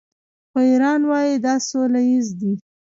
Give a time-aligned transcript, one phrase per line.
[0.51, 2.53] خو ایران وايي دا سوله ییز دی.